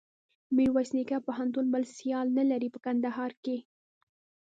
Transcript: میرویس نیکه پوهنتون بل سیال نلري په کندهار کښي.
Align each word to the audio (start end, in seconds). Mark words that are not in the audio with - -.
میرویس 0.55 0.89
نیکه 0.95 1.17
پوهنتون 1.27 1.65
بل 1.73 1.83
سیال 1.95 2.27
نلري 2.37 2.69
په 2.73 2.79
کندهار 2.85 3.31
کښي. 3.43 3.57